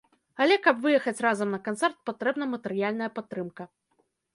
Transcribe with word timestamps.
Але 0.45 0.55
каб 0.67 0.81
выехаць 0.85 1.21
разам 1.27 1.53
на 1.57 1.61
канцэрт, 1.69 1.97
патрэбна 2.11 2.51
матэрыяльная 2.59 3.15
падтрымка. 3.21 3.73